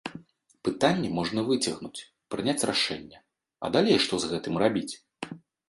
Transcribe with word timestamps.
Пытанне 0.67 1.11
можна 1.17 1.43
выцягнуць, 1.49 2.05
прыняць 2.37 2.67
рашэнне, 2.71 3.23
а 3.65 3.73
далей 3.79 3.97
што 4.07 4.23
з 4.25 4.33
гэтым 4.35 4.61
рабіць? 4.67 4.93